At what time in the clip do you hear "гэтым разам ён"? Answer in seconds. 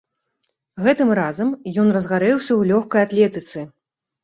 0.85-1.95